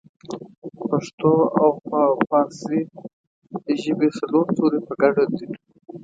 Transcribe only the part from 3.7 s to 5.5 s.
ژبې څلور توري په ګډه دي